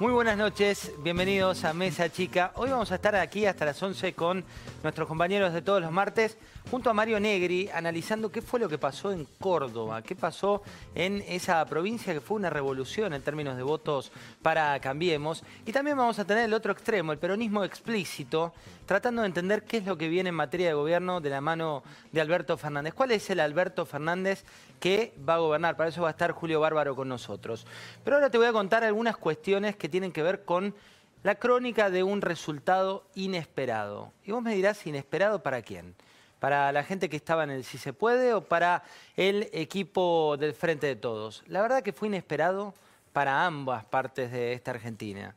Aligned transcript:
Muy 0.00 0.14
buenas 0.14 0.38
noches, 0.38 0.92
bienvenidos 1.02 1.62
a 1.64 1.74
Mesa 1.74 2.10
Chica. 2.10 2.52
Hoy 2.54 2.70
vamos 2.70 2.90
a 2.90 2.94
estar 2.94 3.14
aquí 3.16 3.44
hasta 3.44 3.66
las 3.66 3.82
11 3.82 4.14
con 4.14 4.42
nuestros 4.82 5.06
compañeros 5.06 5.52
de 5.52 5.60
todos 5.60 5.82
los 5.82 5.92
martes, 5.92 6.38
junto 6.70 6.88
a 6.88 6.94
Mario 6.94 7.20
Negri, 7.20 7.68
analizando 7.68 8.32
qué 8.32 8.40
fue 8.40 8.58
lo 8.58 8.70
que 8.70 8.78
pasó 8.78 9.12
en 9.12 9.26
Córdoba, 9.38 10.00
qué 10.00 10.16
pasó 10.16 10.62
en 10.94 11.22
esa 11.28 11.62
provincia 11.66 12.14
que 12.14 12.22
fue 12.22 12.38
una 12.38 12.48
revolución 12.48 13.12
en 13.12 13.20
términos 13.20 13.58
de 13.58 13.62
votos 13.62 14.10
para 14.40 14.80
Cambiemos. 14.80 15.44
Y 15.66 15.72
también 15.72 15.98
vamos 15.98 16.18
a 16.18 16.24
tener 16.24 16.46
el 16.46 16.54
otro 16.54 16.72
extremo, 16.72 17.12
el 17.12 17.18
peronismo 17.18 17.62
explícito, 17.62 18.54
tratando 18.90 19.22
de 19.22 19.28
entender 19.28 19.62
qué 19.62 19.76
es 19.76 19.86
lo 19.86 19.96
que 19.96 20.08
viene 20.08 20.30
en 20.30 20.34
materia 20.34 20.66
de 20.66 20.74
gobierno 20.74 21.20
de 21.20 21.30
la 21.30 21.40
mano 21.40 21.84
de 22.10 22.20
Alberto 22.20 22.56
Fernández. 22.56 22.92
¿Cuál 22.92 23.12
es 23.12 23.30
el 23.30 23.38
Alberto 23.38 23.86
Fernández 23.86 24.44
que 24.80 25.14
va 25.16 25.34
a 25.34 25.38
gobernar? 25.38 25.76
Para 25.76 25.90
eso 25.90 26.02
va 26.02 26.08
a 26.08 26.10
estar 26.10 26.32
Julio 26.32 26.58
Bárbaro 26.58 26.96
con 26.96 27.08
nosotros. 27.08 27.68
Pero 28.02 28.16
ahora 28.16 28.30
te 28.30 28.38
voy 28.38 28.48
a 28.48 28.52
contar 28.52 28.82
algunas 28.82 29.16
cuestiones 29.16 29.76
que 29.76 29.88
tienen 29.88 30.10
que 30.10 30.24
ver 30.24 30.44
con 30.44 30.74
la 31.22 31.36
crónica 31.36 31.88
de 31.88 32.02
un 32.02 32.20
resultado 32.20 33.04
inesperado. 33.14 34.10
Y 34.24 34.32
vos 34.32 34.42
me 34.42 34.56
dirás, 34.56 34.84
¿inesperado 34.84 35.40
para 35.40 35.62
quién? 35.62 35.94
¿Para 36.40 36.72
la 36.72 36.82
gente 36.82 37.08
que 37.08 37.14
estaba 37.14 37.44
en 37.44 37.50
el 37.50 37.62
Si 37.62 37.78
se 37.78 37.92
puede 37.92 38.34
o 38.34 38.40
para 38.40 38.82
el 39.16 39.50
equipo 39.52 40.36
del 40.36 40.52
Frente 40.52 40.88
de 40.88 40.96
Todos? 40.96 41.44
La 41.46 41.62
verdad 41.62 41.84
que 41.84 41.92
fue 41.92 42.08
inesperado 42.08 42.74
para 43.12 43.46
ambas 43.46 43.84
partes 43.84 44.32
de 44.32 44.52
esta 44.52 44.72
Argentina. 44.72 45.36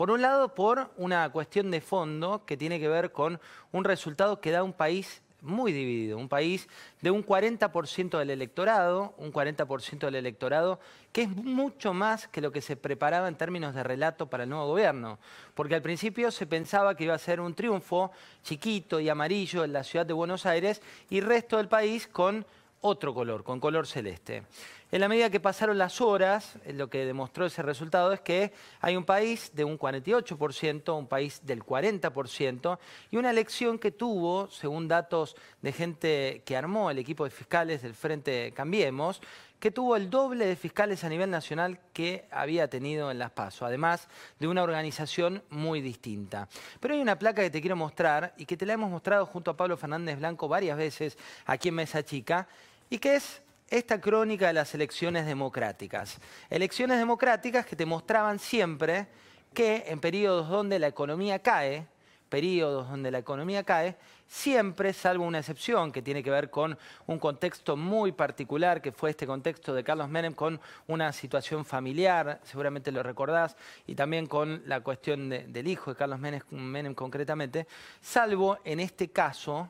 Por 0.00 0.10
un 0.10 0.22
lado, 0.22 0.54
por 0.54 0.90
una 0.96 1.28
cuestión 1.28 1.70
de 1.70 1.82
fondo 1.82 2.46
que 2.46 2.56
tiene 2.56 2.80
que 2.80 2.88
ver 2.88 3.12
con 3.12 3.38
un 3.70 3.84
resultado 3.84 4.40
que 4.40 4.50
da 4.50 4.62
un 4.62 4.72
país 4.72 5.20
muy 5.42 5.74
dividido, 5.74 6.16
un 6.16 6.30
país 6.30 6.70
de 7.02 7.10
un 7.10 7.22
40% 7.22 8.18
del 8.18 8.30
electorado, 8.30 9.12
un 9.18 9.30
40% 9.30 9.98
del 9.98 10.14
electorado 10.14 10.80
que 11.12 11.24
es 11.24 11.28
mucho 11.28 11.92
más 11.92 12.28
que 12.28 12.40
lo 12.40 12.50
que 12.50 12.62
se 12.62 12.76
preparaba 12.76 13.28
en 13.28 13.34
términos 13.34 13.74
de 13.74 13.82
relato 13.82 14.26
para 14.30 14.44
el 14.44 14.48
nuevo 14.48 14.68
gobierno, 14.68 15.18
porque 15.54 15.74
al 15.74 15.82
principio 15.82 16.30
se 16.30 16.46
pensaba 16.46 16.94
que 16.94 17.04
iba 17.04 17.14
a 17.14 17.18
ser 17.18 17.38
un 17.38 17.52
triunfo 17.52 18.10
chiquito 18.42 19.00
y 19.00 19.10
amarillo 19.10 19.64
en 19.64 19.74
la 19.74 19.84
ciudad 19.84 20.06
de 20.06 20.14
Buenos 20.14 20.46
Aires 20.46 20.80
y 21.10 21.20
resto 21.20 21.58
del 21.58 21.68
país 21.68 22.08
con 22.08 22.46
otro 22.80 23.14
color, 23.14 23.44
con 23.44 23.60
color 23.60 23.86
celeste. 23.86 24.44
En 24.92 25.00
la 25.00 25.08
medida 25.08 25.30
que 25.30 25.38
pasaron 25.38 25.78
las 25.78 26.00
horas, 26.00 26.56
eh, 26.64 26.72
lo 26.72 26.90
que 26.90 27.04
demostró 27.04 27.46
ese 27.46 27.62
resultado 27.62 28.12
es 28.12 28.20
que 28.20 28.52
hay 28.80 28.96
un 28.96 29.04
país 29.04 29.52
de 29.54 29.64
un 29.64 29.78
48%, 29.78 30.98
un 30.98 31.06
país 31.06 31.40
del 31.44 31.62
40%, 31.62 32.78
y 33.10 33.16
una 33.16 33.30
elección 33.30 33.78
que 33.78 33.92
tuvo, 33.92 34.48
según 34.50 34.88
datos 34.88 35.36
de 35.62 35.72
gente 35.72 36.42
que 36.44 36.56
armó 36.56 36.90
el 36.90 36.98
equipo 36.98 37.24
de 37.24 37.30
fiscales 37.30 37.82
del 37.82 37.94
Frente 37.94 38.52
Cambiemos, 38.52 39.20
que 39.60 39.70
tuvo 39.70 39.94
el 39.94 40.08
doble 40.08 40.46
de 40.46 40.56
fiscales 40.56 41.04
a 41.04 41.08
nivel 41.08 41.30
nacional 41.30 41.78
que 41.92 42.26
había 42.30 42.68
tenido 42.68 43.10
en 43.10 43.18
Las 43.18 43.30
Paso, 43.30 43.66
además 43.66 44.08
de 44.40 44.48
una 44.48 44.62
organización 44.62 45.44
muy 45.50 45.82
distinta. 45.82 46.48
Pero 46.80 46.94
hay 46.94 47.00
una 47.00 47.18
placa 47.18 47.42
que 47.42 47.50
te 47.50 47.60
quiero 47.60 47.76
mostrar 47.76 48.32
y 48.38 48.46
que 48.46 48.56
te 48.56 48.64
la 48.64 48.72
hemos 48.72 48.90
mostrado 48.90 49.26
junto 49.26 49.50
a 49.50 49.56
Pablo 49.56 49.76
Fernández 49.76 50.18
Blanco 50.18 50.48
varias 50.48 50.78
veces 50.78 51.18
aquí 51.44 51.68
en 51.68 51.74
Mesa 51.74 52.02
Chica, 52.02 52.48
y 52.90 52.98
que 52.98 53.16
es 53.16 53.40
esta 53.68 54.00
crónica 54.00 54.48
de 54.48 54.52
las 54.52 54.74
elecciones 54.74 55.24
democráticas. 55.24 56.18
Elecciones 56.50 56.98
democráticas 56.98 57.64
que 57.64 57.76
te 57.76 57.86
mostraban 57.86 58.40
siempre 58.40 59.06
que 59.54 59.84
en 59.86 60.00
periodos 60.00 60.48
donde 60.48 60.78
la 60.78 60.88
economía 60.88 61.38
cae, 61.38 61.86
periodos 62.28 62.88
donde 62.88 63.10
la 63.10 63.18
economía 63.18 63.62
cae, 63.64 63.96
siempre, 64.26 64.92
salvo 64.92 65.24
una 65.24 65.40
excepción 65.40 65.90
que 65.90 66.02
tiene 66.02 66.22
que 66.22 66.30
ver 66.30 66.50
con 66.50 66.78
un 67.06 67.18
contexto 67.18 67.76
muy 67.76 68.12
particular, 68.12 68.80
que 68.80 68.92
fue 68.92 69.10
este 69.10 69.26
contexto 69.26 69.74
de 69.74 69.82
Carlos 69.82 70.08
Menem 70.08 70.34
con 70.34 70.60
una 70.86 71.12
situación 71.12 71.64
familiar, 71.64 72.40
seguramente 72.44 72.92
lo 72.92 73.02
recordás, 73.02 73.56
y 73.86 73.96
también 73.96 74.26
con 74.26 74.62
la 74.66 74.80
cuestión 74.80 75.28
del 75.28 75.66
hijo 75.66 75.90
de 75.90 75.96
Carlos 75.96 76.20
Menem 76.50 76.94
concretamente, 76.94 77.66
salvo 78.00 78.58
en 78.64 78.78
este 78.78 79.10
caso, 79.10 79.68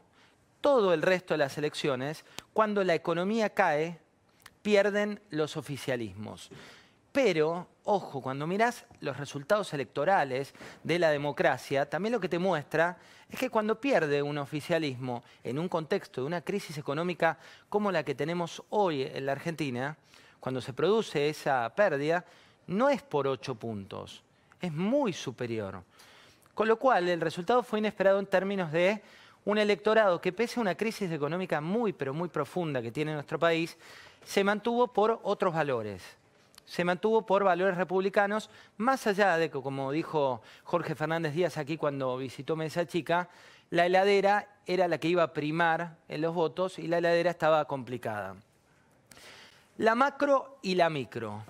todo 0.60 0.92
el 0.94 1.02
resto 1.02 1.34
de 1.34 1.38
las 1.38 1.56
elecciones, 1.58 2.24
cuando 2.52 2.84
la 2.84 2.94
economía 2.94 3.50
cae, 3.50 3.98
pierden 4.62 5.20
los 5.30 5.56
oficialismos. 5.56 6.50
Pero, 7.12 7.66
ojo, 7.84 8.22
cuando 8.22 8.46
miras 8.46 8.84
los 9.00 9.16
resultados 9.16 9.72
electorales 9.74 10.54
de 10.84 10.98
la 10.98 11.10
democracia, 11.10 11.88
también 11.88 12.12
lo 12.12 12.20
que 12.20 12.28
te 12.28 12.38
muestra 12.38 12.98
es 13.28 13.38
que 13.38 13.50
cuando 13.50 13.80
pierde 13.80 14.22
un 14.22 14.38
oficialismo 14.38 15.24
en 15.42 15.58
un 15.58 15.68
contexto 15.68 16.20
de 16.20 16.26
una 16.28 16.42
crisis 16.42 16.78
económica 16.78 17.38
como 17.68 17.90
la 17.90 18.04
que 18.04 18.14
tenemos 18.14 18.62
hoy 18.70 19.02
en 19.02 19.26
la 19.26 19.32
Argentina, 19.32 19.96
cuando 20.38 20.60
se 20.60 20.72
produce 20.72 21.28
esa 21.28 21.68
pérdida, 21.74 22.24
no 22.68 22.88
es 22.88 23.02
por 23.02 23.26
ocho 23.26 23.56
puntos, 23.56 24.22
es 24.60 24.72
muy 24.72 25.12
superior. 25.12 25.82
Con 26.54 26.68
lo 26.68 26.78
cual, 26.78 27.08
el 27.08 27.20
resultado 27.20 27.62
fue 27.62 27.80
inesperado 27.80 28.20
en 28.20 28.26
términos 28.26 28.70
de 28.70 29.02
un 29.44 29.58
electorado 29.58 30.20
que 30.20 30.32
pese 30.32 30.60
a 30.60 30.62
una 30.62 30.74
crisis 30.74 31.10
económica 31.10 31.60
muy, 31.60 31.92
pero 31.92 32.12
muy 32.12 32.28
profunda 32.28 32.82
que 32.82 32.92
tiene 32.92 33.14
nuestro 33.14 33.38
país, 33.38 33.76
se 34.24 34.44
mantuvo 34.44 34.88
por 34.88 35.20
otros 35.22 35.54
valores. 35.54 36.02
Se 36.66 36.84
mantuvo 36.84 37.26
por 37.26 37.42
valores 37.42 37.76
republicanos, 37.76 38.48
más 38.76 39.06
allá 39.06 39.36
de 39.36 39.50
que, 39.50 39.60
como 39.60 39.90
dijo 39.90 40.40
Jorge 40.62 40.94
Fernández 40.94 41.34
Díaz 41.34 41.58
aquí 41.58 41.76
cuando 41.76 42.16
visitó 42.16 42.54
Mesa 42.54 42.86
Chica, 42.86 43.28
la 43.70 43.86
heladera 43.86 44.48
era 44.66 44.86
la 44.86 44.98
que 44.98 45.08
iba 45.08 45.22
a 45.22 45.32
primar 45.32 45.96
en 46.08 46.20
los 46.20 46.34
votos 46.34 46.78
y 46.78 46.86
la 46.86 46.98
heladera 46.98 47.30
estaba 47.30 47.64
complicada. 47.64 48.36
La 49.78 49.94
macro 49.94 50.58
y 50.62 50.74
la 50.74 50.90
micro. 50.90 51.42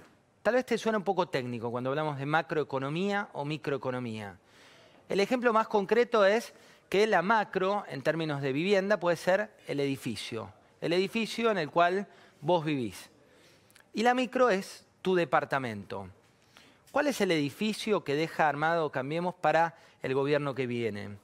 Tal 0.43 0.55
vez 0.55 0.65
te 0.65 0.78
suena 0.78 0.97
un 0.97 1.05
poco 1.05 1.28
técnico 1.28 1.71
cuando 1.71 1.91
hablamos 1.91 2.19
de 2.19 2.25
macroeconomía 2.25 3.28
o 3.34 3.45
microeconomía. 3.45 4.39
El 5.09 5.21
ejemplo 5.21 5.53
más 5.53 5.69
concreto 5.69 6.25
es 6.25 6.55
que 6.91 7.06
la 7.06 7.23
macro, 7.23 7.84
en 7.89 8.03
términos 8.03 8.43
de 8.43 8.53
vivienda, 8.53 8.99
puede 8.99 9.17
ser 9.17 9.51
el 9.69 9.78
edificio. 9.78 10.53
El 10.81 10.93
edificio 10.93 11.53
en 11.53 11.59
el 11.59 11.71
cual 11.71 12.09
vos 12.41 12.65
vivís. 12.65 13.09
Y 13.95 14.03
la 14.03 14.12
micro 14.12 14.51
es 14.51 14.84
tu 15.01 15.15
departamento. 15.15 16.09
¿Cuál 16.91 17.06
es 17.06 17.21
el 17.21 17.31
edificio 17.31 18.03
que 18.03 18.17
deja 18.17 18.49
armado 18.49 18.91
Cambiemos 18.91 19.37
para 19.37 19.77
el 20.03 20.15
gobierno 20.15 20.53
que 20.53 20.67
viene? 20.67 21.17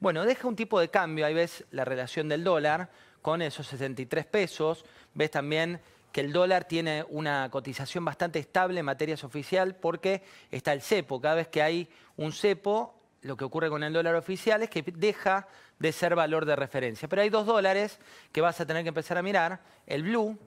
Bueno, 0.00 0.24
deja 0.24 0.48
un 0.48 0.56
tipo 0.56 0.80
de 0.80 0.88
cambio, 0.88 1.26
ahí 1.26 1.34
ves 1.34 1.66
la 1.70 1.84
relación 1.84 2.26
del 2.30 2.42
dólar 2.42 2.88
con 3.20 3.42
esos 3.42 3.66
63 3.66 4.24
pesos, 4.24 4.86
ves 5.12 5.30
también 5.30 5.80
que 6.12 6.22
el 6.22 6.32
dólar 6.32 6.64
tiene 6.64 7.04
una 7.10 7.50
cotización 7.50 8.06
bastante 8.06 8.38
estable 8.38 8.80
en 8.80 8.86
materias 8.86 9.22
oficial 9.22 9.74
porque 9.74 10.22
está 10.50 10.72
el 10.72 10.80
cepo. 10.80 11.20
Cada 11.20 11.34
vez 11.34 11.48
que 11.48 11.60
hay 11.60 11.90
un 12.16 12.32
cepo, 12.32 12.99
lo 13.22 13.36
que 13.36 13.44
ocurre 13.44 13.68
con 13.68 13.82
el 13.82 13.92
dólar 13.92 14.14
oficial 14.14 14.62
es 14.62 14.70
que 14.70 14.82
deja 14.82 15.46
de 15.78 15.92
ser 15.92 16.14
valor 16.14 16.44
de 16.44 16.56
referencia. 16.56 17.08
Pero 17.08 17.22
hay 17.22 17.30
dos 17.30 17.46
dólares 17.46 17.98
que 18.32 18.40
vas 18.40 18.60
a 18.60 18.66
tener 18.66 18.82
que 18.82 18.88
empezar 18.88 19.18
a 19.18 19.22
mirar. 19.22 19.60
El 19.86 20.02
blue, 20.04 20.38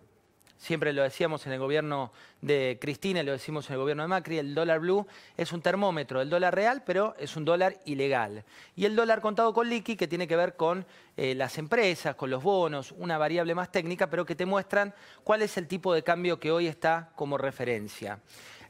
siempre 0.58 0.94
lo 0.94 1.04
decíamos 1.04 1.46
en 1.46 1.54
el 1.54 1.60
gobierno 1.60 2.12
de 2.42 2.78
Cristina 2.80 3.24
lo 3.24 3.32
decimos 3.32 3.70
en 3.70 3.74
el 3.74 3.80
gobierno 3.80 4.04
de 4.04 4.10
Macri, 4.10 4.38
el 4.38 4.54
dólar 4.54 4.80
blue 4.80 5.08
es 5.38 5.54
un 5.54 5.62
termómetro 5.62 6.20
del 6.20 6.30
dólar 6.30 6.54
real, 6.54 6.84
pero 6.86 7.16
es 7.18 7.36
un 7.36 7.46
dólar 7.46 7.80
ilegal. 7.86 8.44
Y 8.76 8.86
el 8.86 8.96
dólar 8.96 9.22
contado 9.22 9.54
con 9.54 9.70
liqui, 9.70 9.96
que 9.96 10.08
tiene 10.08 10.28
que 10.28 10.36
ver 10.36 10.56
con 10.56 10.86
eh, 11.16 11.36
las 11.36 11.58
empresas, 11.58 12.16
con 12.16 12.30
los 12.30 12.44
bonos, 12.44 12.94
una 12.98 13.18
variable 13.18 13.56
más 13.56 13.72
técnica, 13.72 14.10
pero 14.10 14.26
que 14.26 14.36
te 14.36 14.46
muestran 14.46 14.94
cuál 15.24 15.42
es 15.42 15.58
el 15.58 15.68
tipo 15.68 15.94
de 15.94 16.04
cambio 16.04 16.40
que 16.40 16.52
hoy 16.52 16.68
está 16.68 17.12
como 17.16 17.38
referencia. 17.38 18.20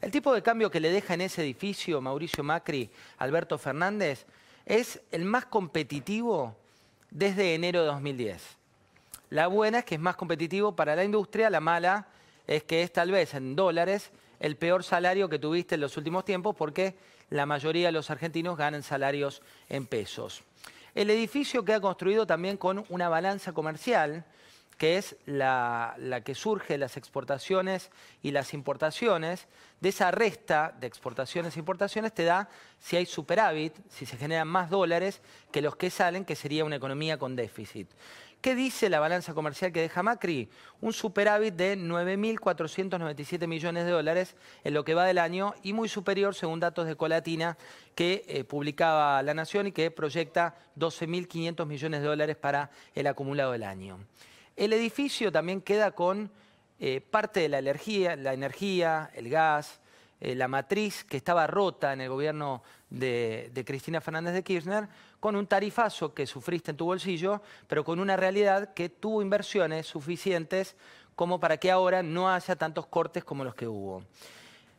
El 0.02 0.12
tipo 0.12 0.34
de 0.34 0.44
cambio 0.44 0.70
que 0.70 0.80
le 0.80 0.92
deja 0.92 1.14
en 1.14 1.22
ese 1.22 1.42
edificio 1.42 2.02
Mauricio 2.02 2.44
Macri, 2.44 2.90
Alberto 3.18 3.58
Fernández, 3.58 4.26
es 4.66 5.02
el 5.12 5.26
más 5.26 5.46
competitivo 5.46 6.56
desde 7.10 7.56
enero 7.56 7.82
de 7.82 7.88
2010. 7.88 8.63
La 9.34 9.48
buena 9.48 9.80
es 9.80 9.86
que 9.86 9.96
es 9.96 10.00
más 10.00 10.16
competitivo 10.16 10.76
para 10.76 10.96
la 10.96 11.04
industria, 11.04 11.50
la 11.50 11.60
mala 11.60 12.06
es 12.46 12.62
que 12.66 12.84
es 12.84 12.94
tal 12.94 13.10
vez 13.10 13.34
en 13.34 13.56
dólares 13.56 14.12
el 14.40 14.58
peor 14.58 14.84
salario 14.84 15.28
que 15.28 15.40
tuviste 15.40 15.74
en 15.74 15.82
los 15.82 15.98
últimos 15.98 16.24
tiempos 16.24 16.56
porque 16.56 16.96
la 17.32 17.48
mayoría 17.48 17.88
de 17.88 17.94
los 17.94 18.12
argentinos 18.12 18.60
ganan 18.60 18.84
salarios 18.84 19.42
en 19.70 19.88
pesos. 19.88 20.44
El 20.94 21.10
edificio 21.10 21.66
queda 21.66 21.82
construido 21.82 22.28
también 22.28 22.58
con 22.58 22.86
una 22.90 23.10
balanza 23.10 23.54
comercial 23.54 24.24
que 24.78 24.98
es 24.98 25.16
la, 25.26 25.96
que 26.24 26.36
surge 26.36 26.74
de 26.74 26.78
las 26.78 26.98
exportaciones 26.98 27.90
y 28.22 28.32
las 28.32 28.54
importaciones, 28.54 29.48
de 29.80 29.90
esa 29.90 30.12
resta 30.12 30.76
de 30.80 30.88
exportaciones 30.88 31.56
e 31.56 31.60
importaciones 31.60 32.14
te 32.14 32.24
da 32.24 32.50
si 32.80 32.98
hay 32.98 33.06
superávit, 33.06 33.74
si 33.90 34.06
se 34.06 34.18
generan 34.18 34.48
más 34.48 34.70
dólares 34.70 35.22
que 35.52 35.62
los 35.62 35.76
que 35.76 35.90
salen, 35.90 36.26
que 36.26 36.36
sería 36.36 36.66
una 36.66 36.76
economía 36.76 37.18
con 37.18 37.36
déficit. 37.36 37.90
¿Qué 38.44 38.56
dice 38.56 38.90
la 38.90 39.00
balanza 39.00 39.34
comercial 39.34 39.72
que 39.72 39.80
deja 39.80 40.04
Macri? 40.04 40.50
Un 40.82 40.92
superávit 40.92 41.54
de 41.54 41.78
9.497 41.78 43.48
millones 43.48 43.86
de 43.86 43.92
dólares 43.92 44.36
en 44.66 44.74
lo 44.74 44.84
que 44.84 44.94
va 44.94 45.06
del 45.06 45.20
año 45.20 45.56
y 45.64 45.72
muy 45.72 45.88
superior 45.88 46.36
según 46.36 46.60
datos 46.60 46.86
de 46.86 46.98
Colatina 46.98 47.58
que 47.96 48.26
eh, 48.28 48.44
publicaba 48.44 49.24
La 49.24 49.34
Nación 49.34 49.68
y 49.68 49.72
que 49.72 49.92
proyecta 49.92 50.56
12.500 50.78 51.66
millones 51.66 52.02
de 52.02 52.08
dólares 52.08 52.36
para 52.36 52.70
el 52.94 53.08
acumulado 53.08 53.54
del 53.54 53.64
año. 53.64 54.00
El 54.58 54.74
edificio 54.74 55.32
también 55.32 55.62
queda 55.62 55.92
con 55.92 56.30
eh, 56.82 57.00
parte 57.00 57.40
de 57.40 57.48
la 57.48 57.60
energía, 57.60 58.18
la 58.18 58.34
energía, 58.34 59.10
el 59.16 59.30
gas, 59.30 59.80
eh, 60.24 60.36
la 60.36 60.48
matriz 60.48 61.04
que 61.04 61.18
estaba 61.18 61.48
rota 61.48 61.92
en 61.92 62.00
el 62.00 62.08
gobierno 62.08 62.64
de, 62.90 63.52
Cristina 63.68 64.00
Fernández 64.00 64.34
de 64.34 64.42
Kirchner, 64.42 64.88
con 65.20 65.36
un 65.36 65.48
tarifazo 65.48 66.14
que 66.14 66.26
sufriste 66.26 66.72
en 66.72 66.78
tu 66.78 66.86
bolsillo, 66.86 67.42
pero 67.68 67.84
con 67.84 68.00
una 68.00 68.16
realidad 68.16 68.74
que 68.74 68.88
tuvo 68.88 69.22
inversiones 69.22 69.86
suficientes 69.86 70.78
como 71.18 71.42
para 71.42 71.58
que 71.58 71.70
ahora 71.70 72.02
no 72.04 72.34
haya 72.34 72.56
tantos 72.56 72.86
cortes 72.86 73.26
como 73.26 73.44
los 73.44 73.54
que 73.54 73.68
hubo. 73.68 74.02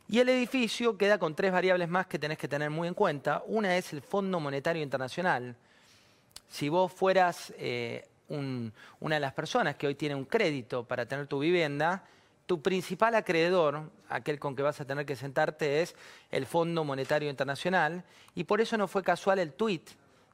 Y 0.08 0.18
el 0.18 0.30
edificio 0.30 0.96
queda 0.96 1.18
con 1.18 1.34
tres 1.34 1.52
variables 1.52 1.90
más 1.90 2.06
que 2.06 2.18
tenés 2.18 2.38
que 2.38 2.48
tener 2.48 2.70
muy 2.70 2.88
en 2.88 2.94
cuenta. 2.94 3.42
Una 3.46 3.76
es 3.76 3.92
el 3.92 4.00
Fondo 4.00 4.40
Monetario 4.40 4.82
Internacional. 4.82 5.56
Si 6.48 6.70
vos 6.70 6.90
fueras 6.90 7.52
eh, 7.58 8.08
una 8.28 9.16
de 9.16 9.20
las 9.20 9.34
personas 9.34 9.76
que 9.76 9.88
hoy 9.88 9.94
tiene 9.94 10.14
un 10.14 10.24
crédito 10.24 10.84
para 10.84 11.04
tener 11.04 11.26
tu 11.26 11.38
vivienda, 11.38 12.02
tu 12.46 12.60
principal 12.60 13.14
acreedor, 13.14 13.90
aquel 14.08 14.38
con 14.38 14.54
que 14.54 14.62
vas 14.62 14.80
a 14.80 14.84
tener 14.84 15.06
que 15.06 15.16
sentarte, 15.16 15.82
es 15.82 15.94
el 16.30 16.46
Fondo 16.46 16.84
Monetario 16.84 17.30
Internacional. 17.30 18.04
Y 18.34 18.44
por 18.44 18.60
eso 18.60 18.76
no 18.76 18.88
fue 18.88 19.02
casual 19.02 19.38
el 19.38 19.52
tuit 19.52 19.90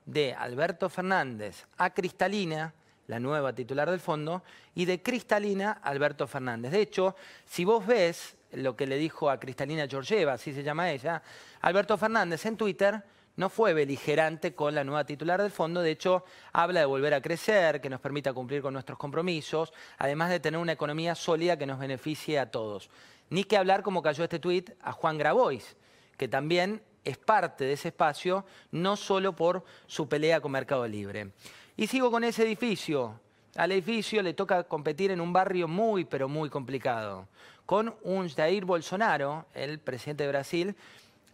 de 0.07 0.35
Alberto 0.35 0.89
Fernández 0.89 1.67
a 1.77 1.91
Cristalina, 1.91 2.75
la 3.07 3.21
nueva 3.21 3.53
titular 3.53 3.91
del 3.91 4.01
fondo, 4.01 4.43
y 4.75 4.85
de 4.85 5.03
Cristalina 5.03 5.81
a 5.83 5.91
Alberto 5.91 6.27
Fernández. 6.27 6.73
De 6.73 6.81
hecho, 6.81 7.17
si 7.45 7.65
vos 7.65 7.87
ves 7.87 8.37
lo 8.53 8.77
que 8.77 8.87
le 8.87 8.97
dijo 8.97 9.31
a 9.31 9.39
Cristalina 9.39 9.87
Georgieva, 9.87 10.33
así 10.35 10.53
se 10.53 10.63
llama 10.63 10.91
ella, 10.91 11.23
Alberto 11.61 11.97
Fernández 11.97 12.45
en 12.47 12.57
Twitter 12.57 13.03
no 13.41 13.49
fue 13.49 13.73
beligerante 13.73 14.55
con 14.55 14.75
la 14.75 14.85
nueva 14.85 15.07
titular 15.07 15.41
del 15.41 15.51
fondo, 15.51 15.81
de 15.81 15.93
hecho 15.93 16.25
habla 16.53 16.81
de 16.81 16.87
volver 16.87 17.15
a 17.15 17.23
crecer, 17.23 17.81
que 17.81 17.89
nos 17.89 17.99
permita 17.99 18.35
cumplir 18.35 18.61
con 18.61 18.75
nuestros 18.75 18.99
compromisos, 18.99 19.73
además 19.97 20.29
de 20.29 20.41
tener 20.41 20.61
una 20.61 20.73
economía 20.73 21.15
sólida 21.15 21.57
que 21.57 21.65
nos 21.65 21.79
beneficie 21.79 22.39
a 22.39 22.51
todos. 22.51 22.91
Ni 23.31 23.45
que 23.45 23.57
hablar, 23.57 23.83
como 23.83 24.03
cayó 24.03 24.25
este 24.25 24.41
tuit, 24.41 24.73
a 24.83 24.93
Juan 24.93 25.17
Grabois, 25.17 25.75
que 26.19 26.29
también 26.29 26.83
es 27.03 27.17
parte 27.17 27.65
de 27.65 27.73
ese 27.73 27.89
espacio, 27.89 28.45
no 28.73 28.95
solo 28.95 29.35
por 29.35 29.65
su 29.87 30.07
pelea 30.07 30.43
con 30.43 30.53
Mercado 30.53 30.87
Libre. 30.87 31.31
Y 31.79 31.87
sigo 31.87 32.11
con 32.11 32.25
ese 32.25 32.43
edificio. 32.43 33.19
Al 33.57 33.73
edificio 33.73 34.21
le 34.21 34.35
toca 34.35 34.65
competir 34.65 35.13
en 35.13 35.21
un 35.23 35.33
barrio 35.33 35.67
muy, 35.67 36.05
pero 36.05 36.29
muy 36.29 36.51
complicado, 36.51 37.27
con 37.65 37.95
un 38.03 38.29
Jair 38.29 38.67
Bolsonaro, 38.67 39.47
el 39.55 39.79
presidente 39.79 40.25
de 40.25 40.29
Brasil, 40.29 40.77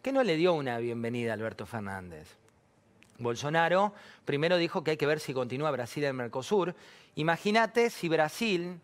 que 0.06 0.12
no 0.12 0.22
le 0.22 0.36
dio 0.36 0.52
una 0.52 0.78
bienvenida 0.78 1.32
a 1.32 1.34
Alberto 1.34 1.66
Fernández. 1.66 2.28
Bolsonaro 3.18 3.92
primero 4.24 4.56
dijo 4.56 4.84
que 4.84 4.92
hay 4.92 4.96
que 4.96 5.04
ver 5.04 5.18
si 5.18 5.34
continúa 5.34 5.72
Brasil 5.72 6.04
en 6.04 6.14
Mercosur. 6.14 6.76
Imagínate 7.16 7.90
si 7.90 8.08
Brasil, 8.08 8.78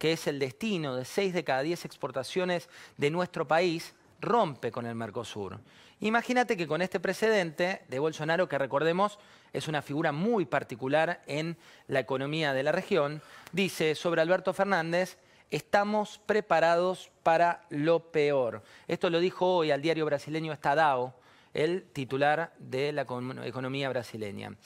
que 0.00 0.14
es 0.14 0.26
el 0.26 0.40
destino 0.40 0.96
de 0.96 1.04
seis 1.04 1.32
de 1.32 1.44
cada 1.44 1.62
diez 1.62 1.84
exportaciones 1.84 2.68
de 2.96 3.10
nuestro 3.10 3.46
país, 3.46 3.94
rompe 4.20 4.72
con 4.72 4.84
el 4.84 4.96
Mercosur. 4.96 5.60
Imagínate 6.00 6.56
que 6.56 6.66
con 6.66 6.82
este 6.82 6.98
precedente 6.98 7.82
de 7.86 7.98
Bolsonaro, 8.00 8.48
que 8.48 8.58
recordemos 8.58 9.20
es 9.52 9.68
una 9.68 9.80
figura 9.80 10.10
muy 10.10 10.44
particular 10.44 11.22
en 11.28 11.56
la 11.86 12.00
economía 12.00 12.52
de 12.52 12.64
la 12.64 12.72
región, 12.72 13.22
dice 13.52 13.94
sobre 13.94 14.22
Alberto 14.22 14.52
Fernández 14.52 15.18
estamos 15.54 16.20
preparados 16.26 17.12
para 17.22 17.64
lo 17.70 18.10
peor. 18.10 18.64
Esto 18.88 19.08
lo 19.08 19.20
dijo 19.20 19.58
hoy 19.58 19.70
al 19.70 19.80
diario 19.80 20.04
brasileño 20.04 20.52
Estadao, 20.52 21.14
el 21.52 21.84
titular 21.92 22.52
de 22.58 22.90
la 22.90 23.02
economía 23.02 23.88
brasileña. 23.88 24.56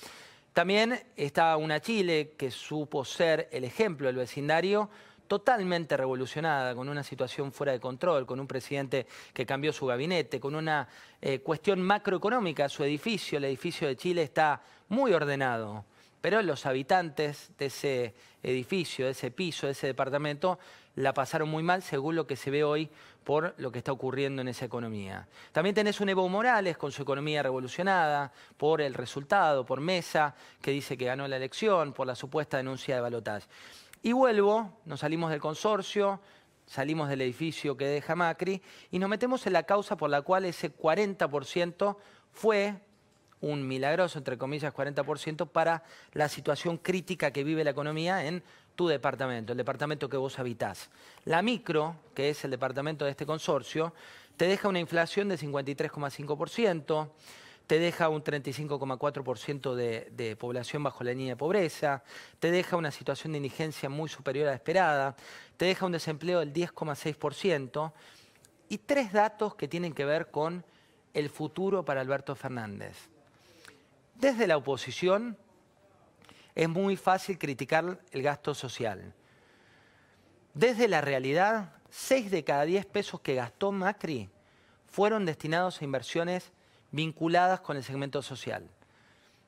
También 0.54 0.98
está 1.14 1.58
una 1.58 1.80
Chile 1.80 2.32
que 2.38 2.50
supo 2.50 3.04
ser 3.04 3.50
el 3.52 3.64
ejemplo 3.64 4.06
del 4.06 4.16
vecindario 4.16 4.88
totalmente 5.26 5.94
revolucionada, 5.94 6.74
con 6.74 6.88
una 6.88 7.02
situación 7.02 7.52
fuera 7.52 7.72
de 7.72 7.80
control, 7.80 8.24
con 8.24 8.40
un 8.40 8.46
presidente 8.46 9.06
que 9.34 9.44
cambió 9.44 9.74
su 9.74 9.84
gabinete, 9.84 10.40
con 10.40 10.54
una 10.54 10.88
eh, 11.20 11.40
cuestión 11.40 11.82
macroeconómica. 11.82 12.66
Su 12.70 12.82
edificio, 12.82 13.36
el 13.36 13.44
edificio 13.44 13.86
de 13.86 13.96
Chile, 13.96 14.22
está 14.22 14.62
muy 14.88 15.12
ordenado 15.12 15.84
pero 16.20 16.42
los 16.42 16.66
habitantes 16.66 17.50
de 17.58 17.66
ese 17.66 18.14
edificio, 18.42 19.06
de 19.06 19.12
ese 19.12 19.30
piso, 19.30 19.66
de 19.66 19.72
ese 19.72 19.86
departamento, 19.86 20.58
la 20.96 21.14
pasaron 21.14 21.48
muy 21.48 21.62
mal 21.62 21.82
según 21.82 22.16
lo 22.16 22.26
que 22.26 22.36
se 22.36 22.50
ve 22.50 22.64
hoy 22.64 22.90
por 23.22 23.54
lo 23.58 23.70
que 23.70 23.78
está 23.78 23.92
ocurriendo 23.92 24.42
en 24.42 24.48
esa 24.48 24.64
economía. 24.64 25.28
También 25.52 25.74
tenés 25.74 26.00
un 26.00 26.08
Evo 26.08 26.28
Morales 26.28 26.76
con 26.76 26.90
su 26.90 27.02
economía 27.02 27.42
revolucionada 27.42 28.32
por 28.56 28.80
el 28.80 28.94
resultado, 28.94 29.64
por 29.64 29.80
Mesa, 29.80 30.34
que 30.60 30.70
dice 30.70 30.96
que 30.96 31.04
ganó 31.04 31.28
la 31.28 31.36
elección, 31.36 31.92
por 31.92 32.06
la 32.06 32.14
supuesta 32.14 32.56
denuncia 32.56 32.94
de 32.94 33.00
balotaje. 33.00 33.46
Y 34.02 34.12
vuelvo, 34.12 34.78
nos 34.86 35.00
salimos 35.00 35.30
del 35.30 35.40
consorcio, 35.40 36.20
salimos 36.66 37.08
del 37.08 37.20
edificio 37.20 37.76
que 37.76 37.86
deja 37.86 38.16
Macri 38.16 38.62
y 38.90 38.98
nos 38.98 39.08
metemos 39.10 39.46
en 39.46 39.52
la 39.52 39.64
causa 39.64 39.96
por 39.96 40.10
la 40.10 40.22
cual 40.22 40.44
ese 40.44 40.74
40% 40.74 41.96
fue 42.32 42.80
un 43.40 43.66
milagroso, 43.66 44.18
entre 44.18 44.38
comillas, 44.38 44.74
40% 44.74 45.48
para 45.48 45.82
la 46.12 46.28
situación 46.28 46.78
crítica 46.78 47.30
que 47.30 47.44
vive 47.44 47.64
la 47.64 47.70
economía 47.70 48.26
en 48.26 48.42
tu 48.74 48.88
departamento, 48.88 49.52
el 49.52 49.58
departamento 49.58 50.08
que 50.08 50.16
vos 50.16 50.38
habitás. 50.38 50.90
La 51.24 51.42
micro, 51.42 51.96
que 52.14 52.30
es 52.30 52.44
el 52.44 52.50
departamento 52.50 53.04
de 53.04 53.10
este 53.10 53.26
consorcio, 53.26 53.92
te 54.36 54.46
deja 54.46 54.68
una 54.68 54.78
inflación 54.78 55.28
de 55.28 55.36
53,5%, 55.36 57.10
te 57.66 57.78
deja 57.78 58.08
un 58.08 58.22
35,4% 58.22 59.74
de, 59.74 60.08
de, 60.12 60.36
población 60.36 60.82
bajo 60.82 61.04
la 61.04 61.10
línea 61.10 61.34
de 61.34 61.36
pobreza, 61.36 62.02
te 62.38 62.50
deja 62.50 62.76
una 62.76 62.90
situación 62.90 63.32
de 63.32 63.38
indigencia 63.38 63.88
muy 63.88 64.08
superior 64.08 64.46
a 64.46 64.50
la 64.50 64.56
esperada, 64.56 65.16
te 65.56 65.66
deja 65.66 65.84
un 65.84 65.92
desempleo 65.92 66.38
del 66.38 66.52
10,6% 66.52 67.92
y 68.68 68.78
tres 68.78 69.12
datos 69.12 69.54
que 69.54 69.68
tienen 69.68 69.92
que 69.92 70.04
ver 70.04 70.30
con 70.30 70.64
el 71.14 71.30
futuro 71.30 71.84
para 71.84 72.00
Alberto 72.00 72.34
Fernández. 72.36 73.08
Desde 74.18 74.48
la 74.48 74.56
oposición 74.56 75.38
es 76.56 76.68
muy 76.68 76.96
fácil 76.96 77.38
criticar 77.38 78.00
el 78.10 78.22
gasto 78.22 78.52
social. 78.52 79.14
Desde 80.54 80.88
la 80.88 81.00
realidad, 81.00 81.72
6 81.90 82.32
de 82.32 82.42
cada 82.42 82.64
10 82.64 82.84
pesos 82.86 83.20
que 83.20 83.36
gastó 83.36 83.70
Macri 83.70 84.28
fueron 84.86 85.24
destinados 85.24 85.80
a 85.80 85.84
inversiones 85.84 86.50
vinculadas 86.90 87.60
con 87.60 87.76
el 87.76 87.84
segmento 87.84 88.20
social. 88.20 88.68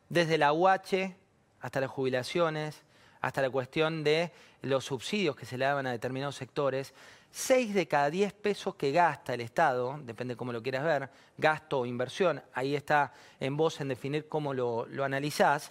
Desde 0.09 0.39
la 0.39 0.53
UH 0.53 1.17
hasta 1.61 1.81
las 1.81 1.91
jubilaciones, 1.91 2.85
hasta 3.21 3.43
la 3.43 3.51
cuestión 3.51 4.03
de 4.03 4.31
los 4.63 4.85
subsidios 4.85 5.37
que 5.37 5.47
se 5.47 5.59
le 5.59 5.65
daban 5.65 5.87
a 5.87 5.93
determinados 5.93 6.37
sectores, 6.37 6.95
6 7.33 7.75
de 7.75 7.87
cada 7.87 8.11
10 8.11 8.33
pesos 8.33 8.75
que 8.75 8.93
gasta 8.93 9.35
el 9.35 9.41
Estado, 9.41 10.01
depende 10.03 10.37
cómo 10.37 10.53
lo 10.53 10.63
quieras 10.63 10.85
ver, 10.85 11.11
gasto 11.39 11.81
o 11.81 11.87
inversión, 11.87 12.43
ahí 12.55 12.75
está 12.75 13.13
en 13.39 13.57
vos 13.57 13.81
en 13.81 13.89
definir 13.89 14.29
cómo 14.29 14.53
lo, 14.53 14.87
lo 14.87 15.05
analizás, 15.05 15.71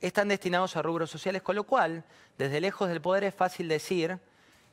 están 0.00 0.28
destinados 0.28 0.76
a 0.76 0.82
rubros 0.82 1.10
sociales, 1.10 1.42
con 1.42 1.56
lo 1.56 1.64
cual, 1.64 2.04
desde 2.38 2.60
lejos 2.60 2.88
del 2.88 3.00
poder 3.00 3.24
es 3.24 3.34
fácil 3.34 3.68
decir 3.68 4.18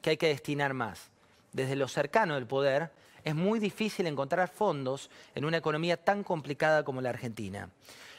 que 0.01 0.11
hay 0.11 0.17
que 0.17 0.27
destinar 0.27 0.73
más. 0.73 1.09
Desde 1.53 1.75
lo 1.75 1.87
cercano 1.87 2.35
del 2.35 2.47
poder 2.47 2.91
es 3.23 3.35
muy 3.35 3.59
difícil 3.59 4.07
encontrar 4.07 4.49
fondos 4.49 5.09
en 5.33 5.45
una 5.45 5.57
economía 5.57 5.97
tan 5.97 6.23
complicada 6.23 6.83
como 6.83 7.01
la 7.01 7.09
Argentina. 7.09 7.69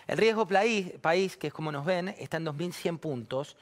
El 0.06 0.18
riesgo 0.18 0.46
país, 0.46 1.36
que 1.36 1.46
es 1.46 1.52
como 1.52 1.72
nos 1.72 1.84
ven, 1.84 2.08
está 2.18 2.36
en 2.36 2.46
2.100 2.46 2.98
puntos. 2.98 3.56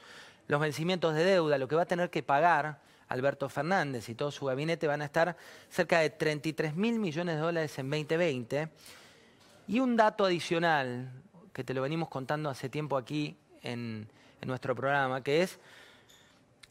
Los 0.47 0.59
vencimientos 0.59 1.13
de 1.15 1.23
deuda, 1.23 1.57
lo 1.57 1.67
que 1.67 1.75
va 1.75 1.83
a 1.83 1.85
tener 1.85 2.09
que 2.09 2.23
pagar 2.23 2.79
Alberto 3.07 3.47
Fernández 3.49 4.09
y 4.09 4.15
todo 4.15 4.31
su 4.31 4.45
gabinete 4.45 4.87
van 4.87 5.01
a 5.01 5.05
estar 5.05 5.37
cerca 5.69 5.99
de 5.99 6.09
33 6.09 6.75
mil 6.75 6.99
millones 6.99 7.35
de 7.35 7.41
dólares 7.41 7.77
en 7.79 7.89
2020. 7.89 8.69
Y 9.67 9.79
un 9.79 9.95
dato 9.95 10.25
adicional, 10.25 11.11
que 11.53 11.63
te 11.63 11.73
lo 11.73 11.81
venimos 11.81 12.09
contando 12.09 12.49
hace 12.49 12.69
tiempo 12.69 12.97
aquí 12.97 13.37
en, 13.61 14.09
en 14.41 14.47
nuestro 14.47 14.75
programa, 14.75 15.23
que 15.23 15.43
es 15.43 15.59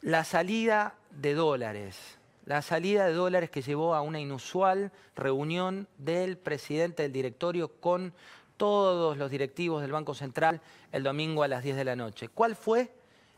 la 0.00 0.25
salida 0.25 0.95
de 1.11 1.35
dólares. 1.35 2.19
La 2.45 2.61
salida 2.61 3.07
de 3.07 3.12
dólares 3.12 3.50
que 3.50 3.62
llevó 3.62 3.95
a 3.95 4.02
una 4.02 4.19
inusual 4.19 4.91
reunión 5.14 5.87
del 5.97 6.37
presidente 6.37 7.05
del 7.05 7.12
directorio 7.12 7.69
con 7.69 8.12
todos 8.57 9.17
los 9.17 9.31
directivos 9.31 9.81
del 9.81 9.93
Banco 9.93 10.14
Central 10.14 10.61
el 10.91 11.05
domingo 11.05 11.45
a 11.45 11.49
las 11.49 11.62
10 11.62 11.76
de 11.76 11.85
la 11.85 11.97
noche. 11.97 12.29
¿Cuál 12.29 12.57
fue? 12.57 12.91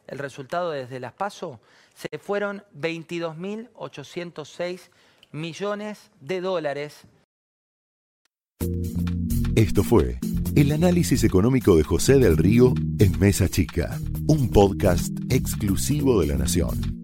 El 0.07 0.19
resultado 0.19 0.71
desde 0.71 1.01
las 1.01 1.13
PASO, 1.13 1.61
se 1.95 2.19
fueron 2.19 2.63
22.806 2.79 4.91
millones 5.33 6.11
de 6.21 6.41
dólares. 6.41 7.03
Esto 9.57 9.83
fue 9.85 10.19
El 10.57 10.73
análisis 10.73 11.23
económico 11.25 11.77
de 11.77 11.85
José 11.85 12.19
del 12.19 12.37
Río 12.37 12.75
en 12.99 13.19
Mesa 13.19 13.49
Chica, 13.49 13.99
un 14.27 14.51
podcast 14.51 15.17
exclusivo 15.31 16.21
de 16.21 16.27
La 16.27 16.37
Nación. 16.37 17.04